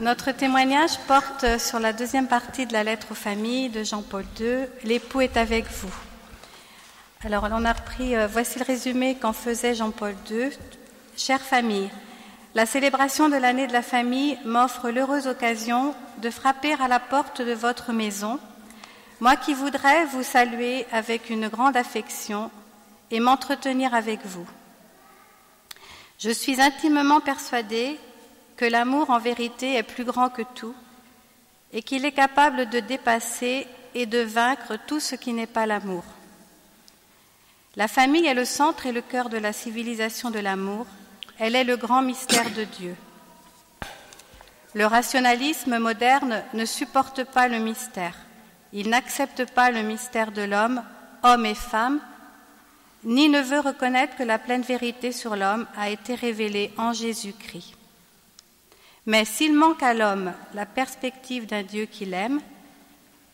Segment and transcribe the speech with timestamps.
[0.00, 4.58] Notre témoignage porte sur la deuxième partie de la lettre aux familles de Jean-Paul II.
[4.84, 5.92] L'époux est avec vous.
[7.24, 10.50] Alors, on a repris, euh, voici le résumé qu'en faisait Jean-Paul II.
[11.16, 11.90] Chère famille,
[12.54, 17.42] la célébration de l'année de la famille m'offre l'heureuse occasion de frapper à la porte
[17.42, 18.38] de votre maison,
[19.18, 22.52] moi qui voudrais vous saluer avec une grande affection
[23.10, 24.46] et m'entretenir avec vous.
[26.20, 27.98] Je suis intimement persuadée
[28.58, 30.74] que l'amour en vérité est plus grand que tout
[31.72, 36.02] et qu'il est capable de dépasser et de vaincre tout ce qui n'est pas l'amour.
[37.76, 40.86] La famille est le centre et le cœur de la civilisation de l'amour,
[41.38, 42.96] elle est le grand mystère de Dieu.
[44.74, 48.16] Le rationalisme moderne ne supporte pas le mystère,
[48.72, 50.82] il n'accepte pas le mystère de l'homme,
[51.22, 52.00] homme et femme,
[53.04, 57.77] ni ne veut reconnaître que la pleine vérité sur l'homme a été révélée en Jésus-Christ.
[59.06, 62.40] Mais s'il manque à l'homme la perspective d'un Dieu qu'il aime,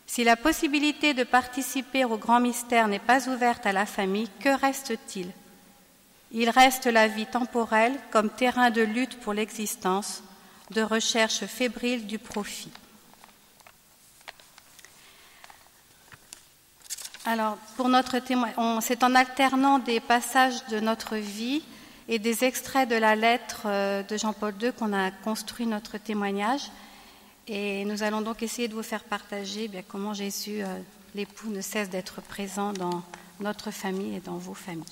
[0.07, 4.51] si la possibilité de participer au grand mystère n'est pas ouverte à la famille, que
[4.61, 5.31] reste-t-il?
[6.31, 10.23] Il reste la vie temporelle comme terrain de lutte pour l'existence,
[10.71, 12.73] de recherche fébrile du profit.
[17.27, 18.19] Alors, pour notre
[18.83, 21.63] c'est en alternant des passages de notre vie
[22.09, 26.71] et des extraits de la lettre euh, de Jean-Paul II qu'on a construit notre témoignage.
[27.47, 30.79] Et nous allons donc essayer de vous faire partager bien, comment Jésus, euh,
[31.15, 33.03] l'époux, ne cesse d'être présent dans
[33.41, 34.85] notre famille et dans vos familles.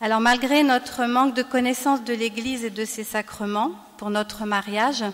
[0.00, 5.04] Alors, malgré notre manque de connaissance de l'Église et de ses sacrements pour notre mariage,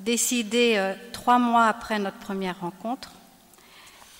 [0.00, 3.12] décidé euh, trois mois après notre première rencontre,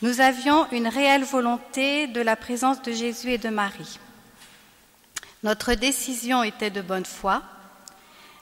[0.02, 3.98] nous avions une réelle volonté de la présence de Jésus et de Marie.
[5.42, 7.42] Notre décision était de bonne foi,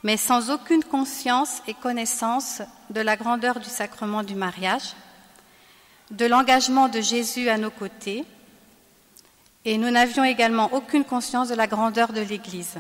[0.03, 2.61] mais sans aucune conscience et connaissance
[2.91, 4.95] de la grandeur du sacrement du mariage,
[6.11, 8.25] de l'engagement de Jésus à nos côtés,
[9.65, 12.79] et nous n'avions également aucune conscience de la grandeur de l'Église.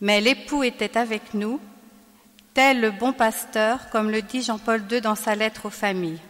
[0.00, 1.60] Mais l'époux était avec nous,
[2.52, 6.20] tel le bon pasteur, comme le dit Jean-Paul II dans sa lettre aux familles.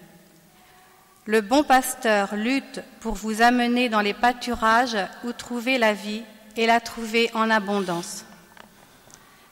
[1.26, 6.22] Le bon pasteur lutte pour vous amener dans les pâturages où trouver la vie
[6.56, 8.24] et la trouver en abondance.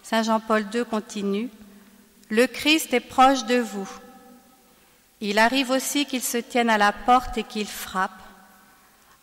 [0.03, 1.51] Saint Jean-Paul II continue,
[2.31, 3.89] Le Christ est proche de vous.
[5.21, 8.11] Il arrive aussi qu'il se tienne à la porte et qu'il frappe,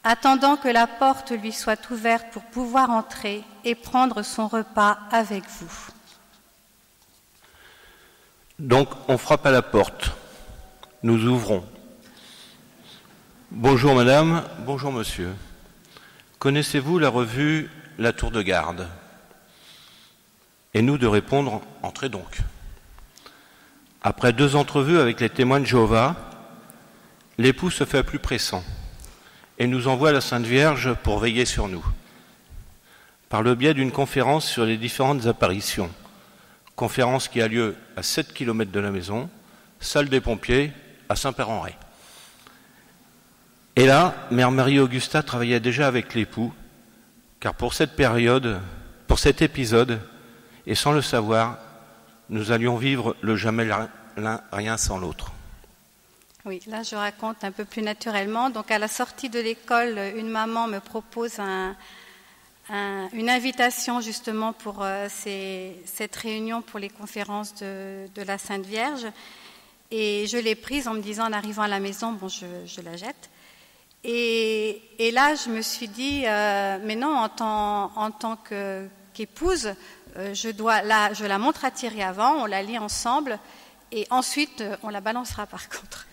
[0.04, 5.44] attendant que la porte lui soit ouverte pour pouvoir entrer et prendre son repas avec
[5.60, 5.72] vous.
[8.60, 10.12] Donc on frappe à la porte,
[11.04, 11.64] nous ouvrons,
[13.52, 15.32] Bonjour madame, bonjour monsieur.
[16.40, 18.88] Connaissez-vous la revue La Tour de Garde?
[20.74, 22.38] Et nous de répondre Entrez donc.
[24.02, 26.16] Après deux entrevues avec les témoins de Jéhovah,
[27.38, 28.64] l'époux se fait plus pressant
[29.58, 31.86] et nous envoie la Sainte Vierge pour veiller sur nous.
[33.28, 35.92] Par le biais d'une conférence sur les différentes apparitions,
[36.78, 39.30] conférence qui a lieu à 7 km de la maison,
[39.82, 40.72] salle des pompiers
[41.10, 41.76] à Saint-Père-en-Ré.
[43.76, 46.54] Et là, Mère Marie-Augusta travaillait déjà avec l'époux,
[47.40, 48.60] car pour cette période,
[49.08, 50.02] pour cet épisode,
[50.66, 51.58] et sans le savoir,
[52.30, 55.32] nous allions vivre le jamais l'un rien sans l'autre.
[56.46, 58.50] Oui, là je raconte un peu plus naturellement.
[58.50, 61.40] Donc à la sortie de l'école, une maman me propose
[62.70, 69.06] une invitation justement pour euh, cette réunion pour les conférences de, la Sainte Vierge.
[69.92, 72.96] Et je l'ai prise en me disant en arrivant à la maison, bon, je la
[72.96, 73.30] jette.
[74.04, 77.30] Et, là, je me suis dit, euh, mais non, en
[78.12, 78.38] tant,
[79.14, 79.74] qu'épouse,
[80.18, 83.40] euh, je, dois la, je la montre à Thierry avant, on la lit ensemble,
[83.92, 86.08] et ensuite, euh, on la balancera par contre.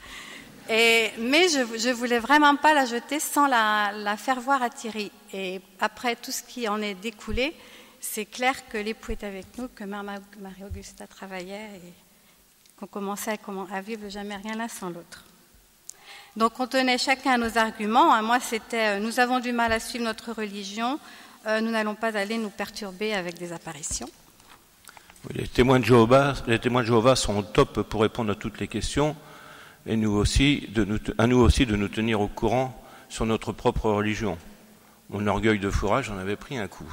[0.68, 5.12] Mais je ne voulais vraiment pas la jeter sans la, faire voir à Thierry.
[5.32, 7.54] Et après tout ce qui en est découlé,
[8.00, 11.92] c'est clair que l'époux est avec nous, que Marie-Augusta travaillait et
[12.76, 15.24] qu'on commençait à, à vivre jamais rien l'un sans l'autre.
[16.36, 18.12] Donc on tenait chacun nos arguments.
[18.12, 18.20] Hein.
[18.20, 21.00] Moi, c'était euh, nous avons du mal à suivre notre religion,
[21.46, 24.08] euh, nous n'allons pas aller nous perturber avec des apparitions.
[25.34, 29.16] les, témoins de Jéhovah, sont au top pour répondre à toutes les questions
[29.86, 30.68] et nous aussi,
[31.16, 34.36] à nous aussi de nous tenir au courant sur notre propre religion.
[35.08, 36.92] Mon orgueil de fourrage en avait pris un coup.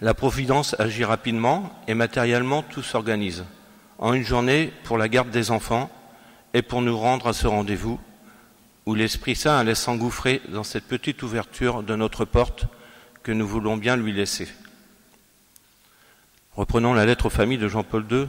[0.00, 3.44] La Providence agit rapidement et matériellement tout s'organise.
[3.98, 5.90] En une journée, pour la garde des enfants,
[6.56, 8.00] et pour nous rendre à ce rendez-vous
[8.86, 12.64] où l'Esprit Saint allait s'engouffrer dans cette petite ouverture de notre porte
[13.22, 14.48] que nous voulons bien lui laisser.
[16.54, 18.28] Reprenons la lettre aux familles de Jean-Paul II.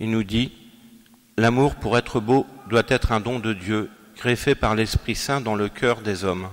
[0.00, 0.50] Il nous dit
[1.36, 5.54] L'amour, pour être beau, doit être un don de Dieu, greffé par l'Esprit Saint dans
[5.54, 6.48] le cœur des hommes.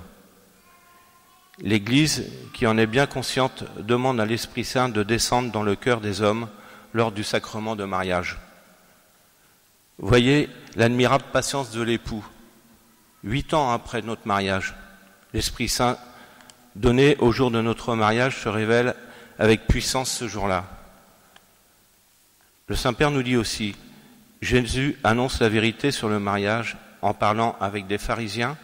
[1.59, 6.01] L'Église, qui en est bien consciente, demande à l'Esprit Saint de descendre dans le cœur
[6.01, 6.49] des hommes
[6.93, 8.37] lors du sacrement de mariage.
[9.97, 12.25] Voyez l'admirable patience de l'époux.
[13.23, 14.75] Huit ans après notre mariage,
[15.33, 15.97] l'Esprit Saint
[16.75, 18.95] donné au jour de notre mariage se révèle
[19.37, 20.65] avec puissance ce jour-là.
[22.67, 23.75] Le Saint-Père nous dit aussi,
[24.41, 28.57] Jésus annonce la vérité sur le mariage en parlant avec des pharisiens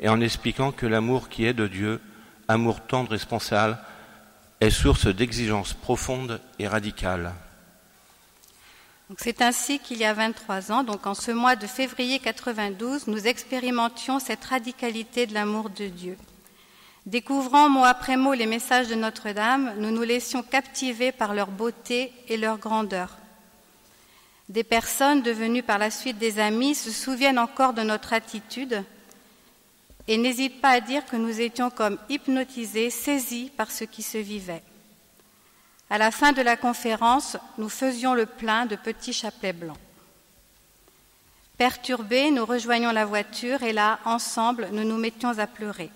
[0.00, 2.00] et en expliquant que l'amour qui est de Dieu,
[2.48, 3.78] amour tendre et responsable,
[4.60, 7.32] est source d'exigences profondes et radicales.
[9.18, 13.26] C'est ainsi qu'il y a 23 ans, donc en ce mois de février 92, nous
[13.26, 16.16] expérimentions cette radicalité de l'amour de Dieu.
[17.04, 22.12] Découvrant mot après mot les messages de Notre-Dame, nous nous laissions captiver par leur beauté
[22.28, 23.18] et leur grandeur.
[24.48, 28.84] Des personnes devenues par la suite des amis se souviennent encore de notre attitude
[30.08, 34.18] et n'hésitent pas à dire que nous étions comme hypnotisés, saisis par ce qui se
[34.18, 34.62] vivait.
[35.92, 39.76] À la fin de la conférence, nous faisions le plein de petits chapelets blancs.
[41.58, 45.90] Perturbés, nous rejoignions la voiture et là, ensemble, nous nous mettions à pleurer.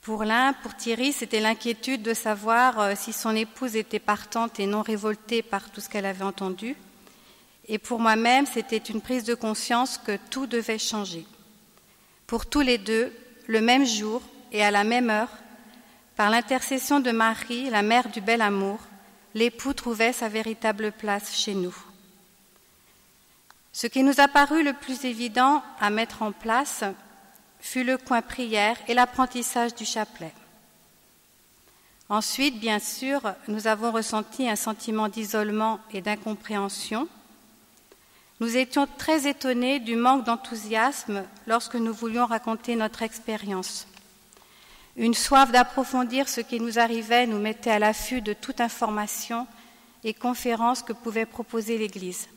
[0.00, 4.64] Pour l'un, pour Thierry, c'était l'inquiétude de savoir euh, si son épouse était partante et
[4.64, 6.76] non révoltée par tout ce qu'elle avait entendu.
[7.68, 11.26] Et pour moi-même, c'était une prise de conscience que tout devait changer.
[12.26, 13.12] Pour tous les deux,
[13.48, 15.28] le même jour et à la même heure,
[16.16, 18.78] par l'intercession de Marie, la mère du bel amour,
[19.34, 21.74] l'époux trouvait sa véritable place chez nous.
[23.72, 26.84] Ce qui nous a paru le plus évident à mettre en place,
[27.58, 30.32] fut le coin prière et l'apprentissage du chapelet.
[32.08, 37.08] Ensuite, bien sûr, nous avons ressenti un sentiment d'isolement et d'incompréhension.
[38.40, 43.86] Nous étions très étonnés du manque d'enthousiasme lorsque nous voulions raconter notre expérience.
[44.96, 49.48] Une soif d'approfondir ce qui nous arrivait nous mettait à l'affût de toute information
[50.04, 52.28] et conférence que pouvait proposer l'Église.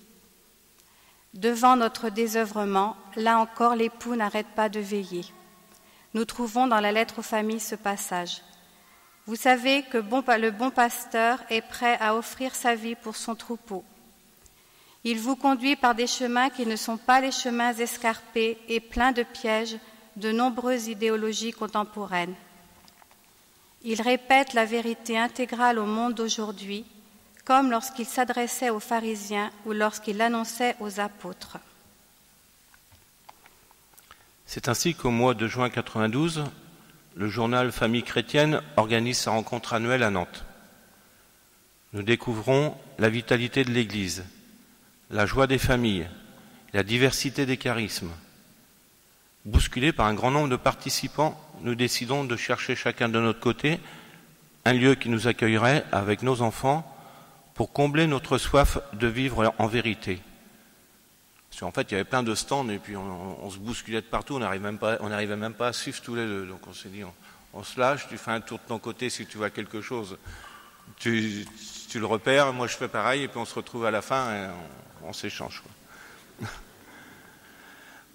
[1.36, 5.26] Devant notre désœuvrement, là encore l'époux n'arrête pas de veiller.
[6.16, 8.42] Nous trouvons dans la lettre aux familles ce passage.
[9.28, 13.84] Vous savez que le bon pasteur est prêt à offrir sa vie pour son troupeau.
[15.04, 19.12] Il vous conduit par des chemins qui ne sont pas les chemins escarpés et pleins
[19.12, 19.78] de pièges
[20.16, 22.34] de nombreuses idéologies contemporaines.
[23.84, 26.86] Il répète la vérité intégrale au monde d'aujourd'hui
[27.48, 31.60] comme lorsqu'il s'adressait aux pharisiens ou lorsqu'il l'annonçait aux apôtres.
[34.46, 36.44] C'est ainsi qu'au mois de juin 92,
[37.16, 40.44] le journal Famille chrétienne organise sa rencontre annuelle à Nantes.
[41.94, 44.26] Nous découvrons la vitalité de l'Église,
[45.10, 46.10] la joie des familles,
[46.74, 48.12] la diversité des charismes.
[49.48, 53.80] Bousculés par un grand nombre de participants, nous décidons de chercher chacun de notre côté
[54.66, 56.86] un lieu qui nous accueillerait avec nos enfants
[57.54, 60.20] pour combler notre soif de vivre en vérité.
[61.50, 64.06] Parce qu'en fait, il y avait plein de stands et puis on, se bousculait de
[64.06, 66.46] partout, on n'arrivait même, pas, même pas à suivre tous les deux.
[66.46, 67.06] Donc on s'est dit,
[67.54, 70.18] on, se lâche, tu fais un tour de ton côté si tu vois quelque chose,
[70.98, 71.46] tu,
[71.96, 74.48] le repères, moi je fais pareil et puis on se retrouve à la fin et
[75.06, 75.64] on, s'échange.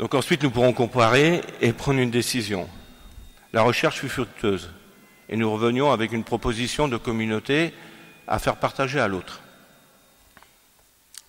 [0.02, 2.68] Donc ensuite, nous pourrons comparer et prendre une décision.
[3.52, 4.68] La recherche fut fructueuse
[5.28, 7.72] et nous revenions avec une proposition de communauté
[8.26, 9.42] à faire partager à l'autre.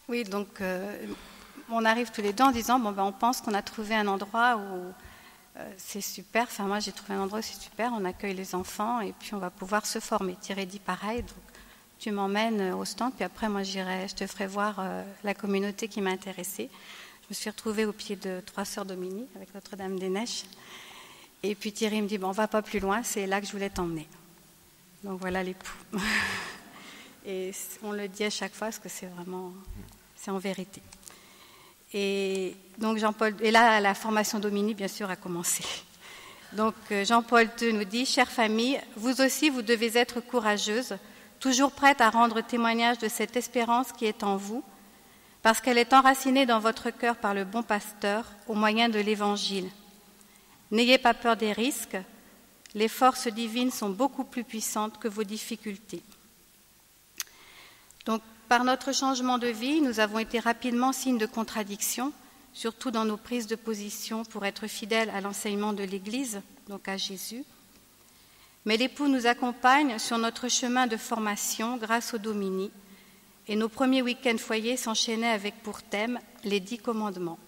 [0.07, 0.91] Oui, donc euh,
[1.69, 4.57] on arrive tous les deux en disant ben on pense qu'on a trouvé un endroit
[4.57, 4.91] où
[5.59, 6.45] euh, c'est super.
[6.45, 7.91] Enfin moi j'ai trouvé un endroit où c'est super.
[7.95, 10.35] On accueille les enfants et puis on va pouvoir se former.
[10.41, 11.21] Thierry dit pareil.
[11.21, 11.43] Donc
[11.99, 15.87] tu m'emmènes au stand puis après moi j'irai, je te ferai voir euh, la communauté
[15.87, 16.71] qui m'a intéressée.
[17.33, 20.43] Me suis retrouvée au pied de Trois Sœurs Dominique avec Notre-Dame des Neiges.
[21.41, 23.01] Et puis Thierry me dit bon on va pas plus loin.
[23.01, 24.07] C'est là que je voulais t'emmener.
[25.03, 25.73] Donc voilà l'époux.
[27.25, 27.49] Et
[27.81, 29.51] on le dit à chaque fois parce que c'est vraiment,
[30.15, 30.79] c'est en vérité.
[31.91, 35.63] Et donc Jean-Paul, et là la formation Dominique bien sûr a commencé.
[36.51, 40.97] Donc euh, Jean-Paul II nous dit, chère famille, vous aussi vous devez être courageuse,
[41.39, 44.63] toujours prête à rendre témoignage de cette espérance qui est en vous,
[45.43, 49.69] parce qu'elle est enracinée dans votre cœur par le bon pasteur au moyen de l'Évangile.
[50.71, 51.97] N'ayez pas peur des risques,
[52.73, 56.01] les forces divines sont beaucoup plus puissantes que vos difficultés.
[58.05, 62.13] Donc, par notre changement de vie, nous avons été rapidement signe de contradiction,
[62.53, 66.97] surtout dans nos prises de position pour être fidèles à l'enseignement de l'Église, donc à
[66.97, 67.43] Jésus.
[68.65, 72.71] Mais l'époux nous accompagne sur notre chemin de formation grâce au Domini,
[73.47, 77.39] et nos premiers week-ends foyers s'enchaînaient avec pour thème les dix commandements.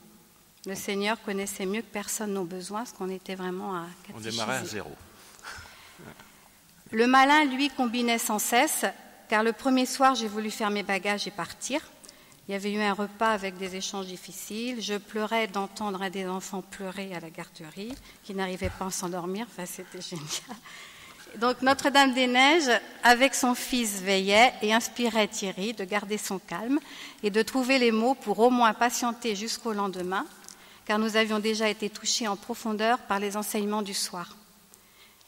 [0.65, 3.85] Le Seigneur connaissait mieux que personne nos besoins, parce qu'on était vraiment à
[4.15, 4.91] On démarrait à zéro.
[6.91, 8.85] Le malin, lui, combinait sans cesse,
[9.29, 11.81] car le premier soir, j'ai voulu faire mes bagages et partir.
[12.47, 14.81] Il y avait eu un repas avec des échanges difficiles.
[14.81, 19.47] Je pleurais d'entendre un des enfants pleurer à la garderie, qui n'arrivait pas à s'endormir.
[19.49, 20.25] Enfin, c'était génial.
[21.39, 26.79] Donc Notre-Dame-des-Neiges, avec son fils, veillait et inspirait Thierry de garder son calme
[27.23, 30.25] et de trouver les mots pour au moins patienter jusqu'au lendemain,
[30.85, 34.35] car nous avions déjà été touchés en profondeur par les enseignements du soir.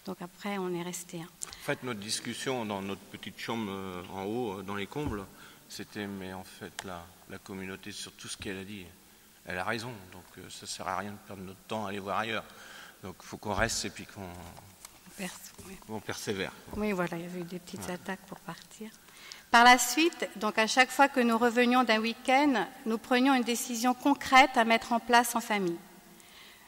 [0.05, 1.17] Donc après, on est resté.
[1.19, 5.25] En fait, notre discussion dans notre petite chambre euh, en haut, euh, dans les combles,
[5.67, 8.85] c'était, mais en fait, la, la communauté sur tout ce qu'elle a dit,
[9.45, 9.91] elle a raison.
[10.13, 12.45] Donc euh, ça ne sert à rien de perdre notre temps à aller voir ailleurs.
[13.03, 14.29] Donc il faut qu'on reste et puis qu'on
[15.89, 16.51] on persévère.
[16.75, 18.89] Oui, voilà, il y avait eu des petites attaques pour partir.
[19.51, 23.43] Par la suite, donc à chaque fois que nous revenions d'un week-end, nous prenions une
[23.43, 25.79] décision concrète à mettre en place en famille.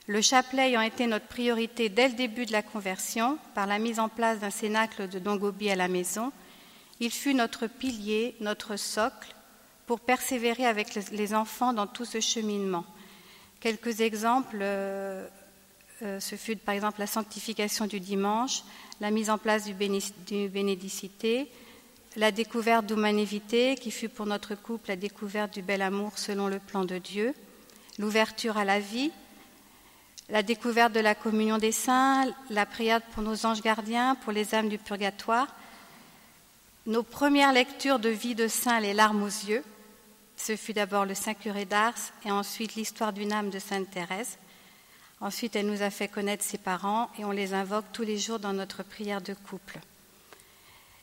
[0.07, 3.99] Le chapelet ayant été notre priorité dès le début de la conversion, par la mise
[3.99, 6.31] en place d'un cénacle de Dongobi à la maison,
[6.99, 9.35] il fut notre pilier, notre socle,
[9.85, 12.85] pour persévérer avec les enfants dans tout ce cheminement.
[13.59, 15.27] Quelques exemples euh,
[15.99, 18.63] ce fut par exemple la sanctification du dimanche,
[19.01, 21.51] la mise en place du, bénédicité,
[22.15, 26.59] la découverte d'humanité, qui fut pour notre couple la découverte du bel amour selon le
[26.59, 27.33] plan de Dieu,
[27.97, 29.11] l'ouverture à la vie,
[30.29, 34.53] la découverte de la communion des saints, la prière pour nos anges gardiens, pour les
[34.53, 35.47] âmes du purgatoire,
[36.85, 39.63] nos premières lectures de vie de saint, les larmes aux yeux.
[40.37, 41.93] Ce fut d'abord le Saint curé d'Ars
[42.25, 44.37] et ensuite l'histoire d'une âme de Sainte Thérèse.
[45.21, 48.39] Ensuite, elle nous a fait connaître ses parents et on les invoque tous les jours
[48.39, 49.79] dans notre prière de couple.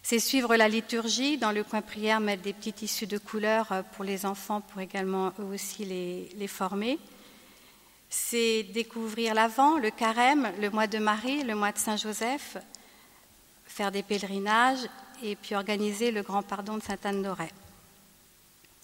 [0.02, 1.37] C'est suivre la liturgie.
[1.37, 4.80] Dans le coin prière, mettre des petits tissus de couleurs euh, pour les enfants pour
[4.80, 6.99] également eux aussi les, les former.
[8.08, 12.56] C'est découvrir l'Avent, le carême, le mois de Marie, le mois de Saint-Joseph,
[13.64, 14.88] faire des pèlerinages
[15.23, 17.50] et puis organiser le grand pardon de Sainte-Anne d'Auray.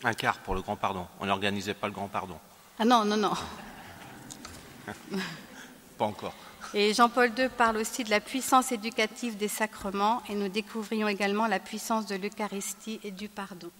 [0.02, 1.06] Un quart pour le grand pardon.
[1.20, 2.36] On n'organisait pas le grand pardon.
[2.78, 3.32] Ah non, non, non.
[5.98, 6.34] Pas encore.
[6.74, 11.46] Et Jean-Paul II parle aussi de la puissance éducative des sacrements et nous découvrions également
[11.46, 13.70] la puissance de l'Eucharistie et du pardon.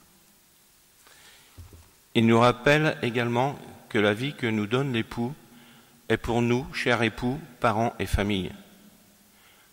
[2.15, 5.33] Il nous rappelle également que la vie que nous donne l'époux
[6.11, 8.53] est pour nous, chers époux, parents et familles.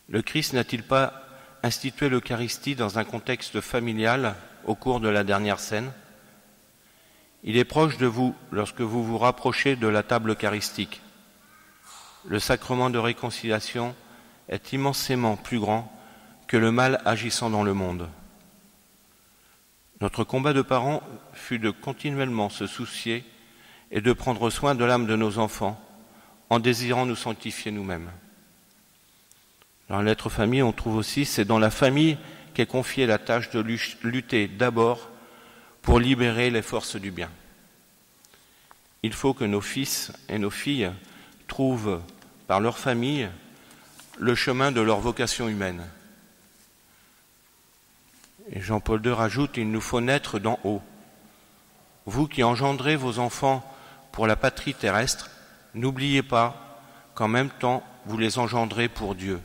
[0.07, 1.25] Le Christ n'a-t-il pas
[1.61, 5.91] institué l'Eucharistie dans un contexte familial au cours de la dernière scène?
[7.43, 11.01] Il est proche de vous lorsque vous vous rapprochez de la table eucharistique
[12.25, 13.95] le sacrement de réconciliation
[14.47, 15.91] est immensément plus grand
[16.47, 18.09] que le mal agissant dans le monde.
[20.01, 23.23] Notre combat de parents fut de continuellement se soucier
[23.91, 25.79] et de prendre soin de l'âme de nos enfants
[26.49, 28.09] en désirant nous sanctifier nous-mêmes.
[29.89, 32.17] Dans l'être famille, on trouve aussi, c'est dans la famille
[32.53, 33.59] qu'est confiée la tâche de
[34.03, 35.09] lutter d'abord
[35.81, 37.29] pour libérer les forces du bien.
[39.03, 40.91] Il faut que nos fils et nos filles
[41.49, 41.99] trouvent
[42.47, 43.29] par leur famille
[44.17, 45.85] le chemin de leur vocation humaine.
[48.51, 50.81] Et Jean-Paul II rajoute, il nous faut naître d'en haut.
[52.05, 53.63] Vous qui engendrez vos enfants
[54.13, 55.29] pour la patrie terrestre,
[55.75, 56.81] n'oubliez pas
[57.13, 59.41] qu'en même temps vous les engendrez pour Dieu.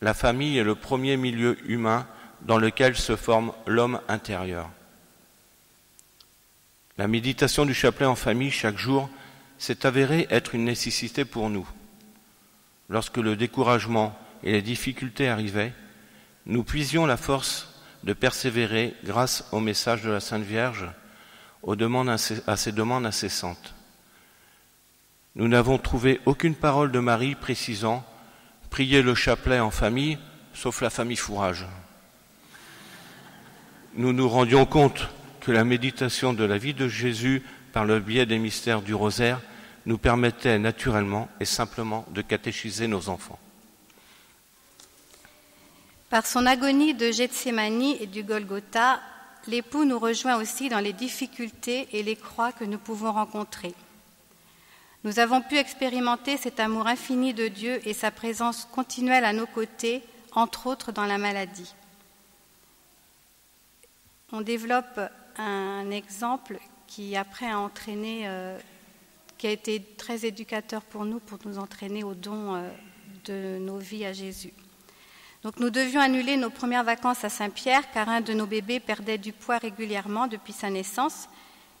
[0.00, 2.06] La famille est le premier milieu humain
[2.42, 4.70] dans lequel se forme l'homme intérieur.
[6.96, 9.08] La méditation du chapelet en famille chaque jour
[9.60, 11.68] s'est avéré être une nécessité pour nous.
[12.88, 15.74] Lorsque le découragement et les difficultés arrivaient,
[16.46, 17.68] nous puisions la force
[18.02, 20.88] de persévérer grâce au message de la Sainte Vierge,
[21.66, 23.74] à ses demandes incessantes.
[25.34, 28.04] Nous n'avons trouvé aucune parole de Marie précisant
[28.70, 30.16] Priez le chapelet en famille,
[30.54, 31.66] sauf la famille fourrage.
[33.94, 35.08] Nous nous rendions compte
[35.40, 39.40] que la méditation de la vie de Jésus par le biais des mystères du rosaire
[39.86, 43.38] nous permettait naturellement et simplement de catéchiser nos enfants.
[46.10, 49.00] Par son agonie de Gethsemane et du Golgotha,
[49.46, 53.74] l'époux nous rejoint aussi dans les difficultés et les croix que nous pouvons rencontrer.
[55.04, 59.46] Nous avons pu expérimenter cet amour infini de Dieu et sa présence continuelle à nos
[59.46, 61.74] côtés, entre autres dans la maladie.
[64.32, 65.00] On développe
[65.38, 68.58] un exemple qui après a entraîné euh,
[69.40, 72.68] qui a été très éducateur pour nous, pour nous entraîner au don euh,
[73.24, 74.52] de nos vies à Jésus.
[75.42, 79.16] Donc nous devions annuler nos premières vacances à Saint-Pierre car un de nos bébés perdait
[79.16, 81.26] du poids régulièrement depuis sa naissance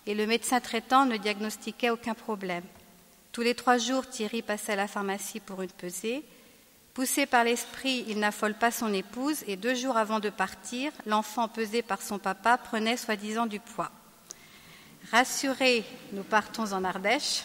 [0.06, 2.64] et le médecin traitant ne diagnostiquait aucun problème.
[3.30, 6.24] Tous les trois jours, Thierry passait à la pharmacie pour une pesée.
[6.94, 11.46] Poussé par l'esprit, il n'affole pas son épouse et deux jours avant de partir, l'enfant
[11.46, 13.92] pesé par son papa prenait soi-disant du poids.
[15.08, 17.42] Rassurés, nous partons en Ardèche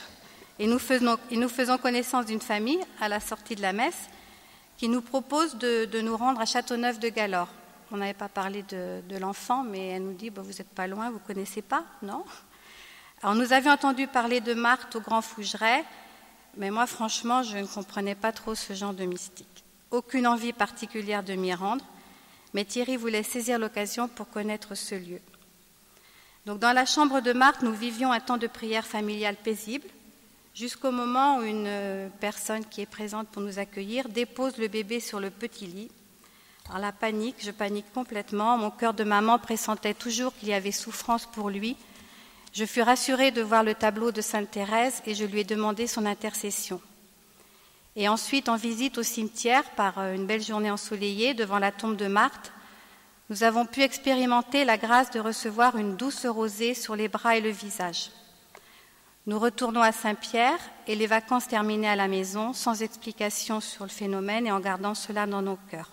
[0.59, 4.09] et nous faisons, connaissance d'une famille à la sortie de la messe
[4.77, 7.47] qui nous propose de, nous rendre à Châteauneuf de Galore.
[7.91, 11.09] On n'avait pas parlé de, l'enfant, mais elle nous dit bah, Vous n'êtes pas loin,
[11.09, 12.23] vous ne connaissez pas Non?
[13.23, 15.83] Alors nous avions entendu parler de Marthe au Grand Fougeret,
[16.57, 19.63] mais moi, franchement, je ne comprenais pas trop ce genre de mystique.
[19.91, 21.83] Aucune envie particulière de m'y rendre,
[22.53, 25.21] mais Thierry voulait saisir l'occasion pour connaître ce lieu.
[26.45, 29.87] Donc, dans la chambre de Marthe, nous vivions un temps de prière familiale paisible
[30.53, 34.99] jusqu'au moment où une euh, personne qui est présente pour nous accueillir dépose le bébé
[34.99, 35.91] sur le petit lit.
[36.69, 40.71] Alors la panique, je panique complètement, mon cœur de maman pressentait toujours qu'il y avait
[40.71, 41.75] souffrance pour lui.
[42.53, 45.87] Je fus rassurée de voir le tableau de Sainte Thérèse et je lui ai demandé
[45.87, 46.79] son intercession.
[47.97, 51.95] Et ensuite, en visite au cimetière, par euh, une belle journée ensoleillée, devant la tombe
[51.95, 52.51] de Marthe,
[53.29, 57.41] nous avons pu expérimenter la grâce de recevoir une douce rosée sur les bras et
[57.41, 58.11] le visage.
[59.25, 63.89] Nous retournons à Saint-Pierre et les vacances terminées à la maison, sans explication sur le
[63.89, 65.89] phénomène et en gardant cela dans nos cœurs.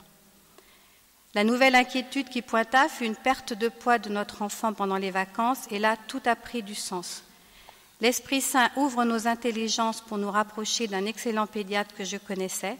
[1.34, 5.10] La nouvelle inquiétude qui pointa fut une perte de poids de notre enfant pendant les
[5.10, 7.24] vacances, et là tout a pris du sens.
[8.02, 12.76] L'Esprit Saint ouvre nos intelligences pour nous rapprocher d'un excellent pédiatre que je connaissais.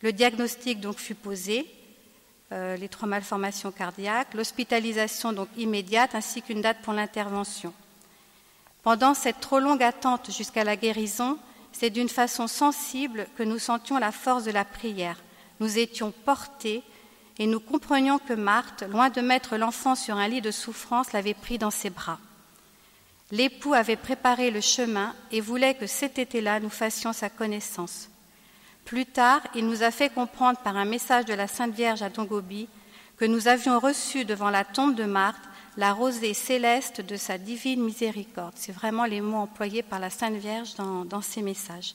[0.00, 1.70] Le diagnostic donc fut posé,
[2.52, 7.72] euh, les trois malformations cardiaques, l'hospitalisation donc immédiate ainsi qu'une date pour l'intervention.
[8.82, 11.38] Pendant cette trop longue attente jusqu'à la guérison,
[11.72, 15.16] c'est d'une façon sensible que nous sentions la force de la prière.
[15.60, 16.82] Nous étions portés
[17.38, 21.34] et nous comprenions que Marthe, loin de mettre l'enfant sur un lit de souffrance, l'avait
[21.34, 22.18] pris dans ses bras.
[23.30, 28.10] L'époux avait préparé le chemin et voulait que cet été-là nous fassions sa connaissance.
[28.84, 32.10] Plus tard, il nous a fait comprendre par un message de la Sainte Vierge à
[32.10, 32.68] Dongobi
[33.16, 35.42] que nous avions reçu devant la tombe de Marthe
[35.76, 38.52] la rosée céleste de sa divine miséricorde.
[38.56, 41.94] C'est vraiment les mots employés par la Sainte Vierge dans, dans ces messages.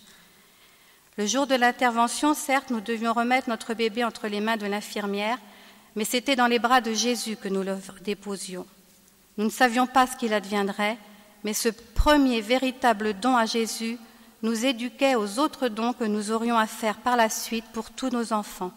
[1.17, 5.37] Le jour de l'intervention, certes, nous devions remettre notre bébé entre les mains de l'infirmière,
[5.95, 8.65] mais c'était dans les bras de Jésus que nous le déposions.
[9.37, 10.97] Nous ne savions pas ce qu'il adviendrait,
[11.43, 13.97] mais ce premier véritable don à Jésus
[14.43, 18.09] nous éduquait aux autres dons que nous aurions à faire par la suite pour tous
[18.09, 18.71] nos enfants,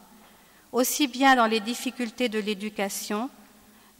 [0.73, 3.31] aussi bien dans les difficultés de l'éducation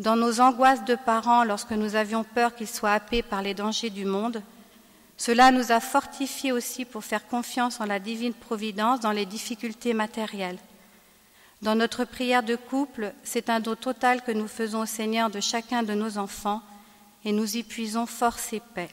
[0.01, 3.91] dans nos angoisses de parents lorsque nous avions peur qu'ils soient happés par les dangers
[3.91, 4.43] du monde,
[5.19, 9.93] cela nous a fortifiés aussi pour faire confiance en la divine providence dans les difficultés
[9.93, 10.59] matérielles.
[11.61, 15.41] Dans notre prière de couple, c'est un don total que nous faisons au Seigneur de
[15.41, 16.63] chacun de nos enfants
[17.27, 18.89] et nous y puisons force et paix.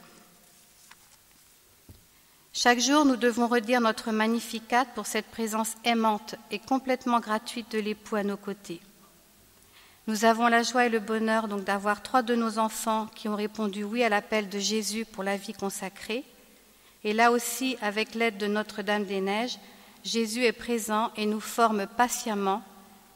[2.59, 7.77] Chaque jour, nous devons redire notre magnificat pour cette présence aimante et complètement gratuite de
[7.77, 8.81] l'époux à nos côtés.
[10.07, 13.35] Nous avons la joie et le bonheur donc d'avoir trois de nos enfants qui ont
[13.35, 16.23] répondu oui à l'appel de Jésus pour la vie consacrée.
[17.03, 19.59] Et là aussi, avec l'aide de Notre-Dame des Neiges,
[20.03, 22.63] Jésus est présent et nous forme patiemment.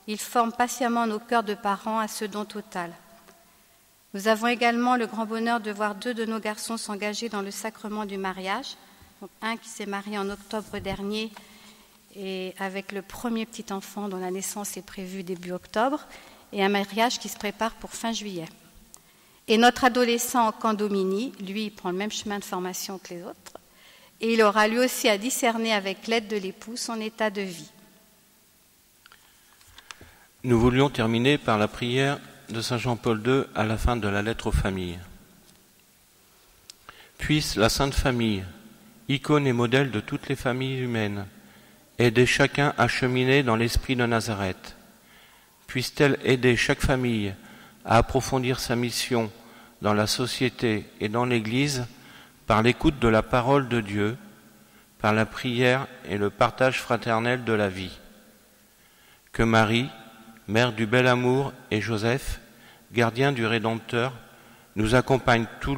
[0.06, 2.94] Il forme patiemment nos cœurs de parents à ce don total.
[4.14, 7.50] Nous avons également le grand bonheur de voir deux de nos garçons s'engager dans le
[7.50, 8.76] sacrement du mariage.
[9.42, 11.32] Un qui s'est marié en octobre dernier
[12.16, 16.06] et avec le premier petit enfant dont la naissance est prévue début octobre,
[16.54, 18.50] et un mariage qui se prépare pour fin juillet.
[19.48, 23.58] Et notre adolescent Candomini, lui, prend le même chemin de formation que les autres,
[24.20, 27.72] et il aura lui aussi à discerner avec l'aide de l'époux son état de vie.
[30.44, 34.22] Nous voulions terminer par la prière de Saint Jean-Paul II à la fin de la
[34.22, 35.00] lettre aux familles.
[37.18, 38.44] Puisse la Sainte Famille,
[39.10, 41.26] icône et modèle de toutes les familles humaines,
[42.00, 44.76] aider chacun à cheminer dans l'esprit de Nazareth
[45.72, 47.34] Puisse-t-elle aider chaque famille
[47.86, 49.32] à approfondir sa mission
[49.82, 51.88] dans la société et dans l'Église
[52.46, 54.18] par l'écoute de la parole de Dieu,
[55.00, 57.98] par la prière et le partage fraternel de la vie.
[59.32, 59.88] Que Marie,
[60.50, 62.42] mère du bel amour, et Joseph,
[62.92, 64.12] gardien du Rédempteur,
[64.76, 65.78] nous accompagnent tous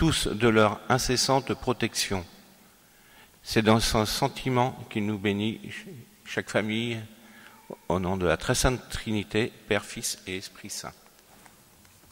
[0.00, 2.24] de leur incessante protection.
[3.42, 5.60] C'est dans ce sentiment qui nous bénit,
[6.24, 7.00] chaque famille,
[7.88, 10.92] au nom de la très sainte Trinité, Père, Fils et Esprit Saint.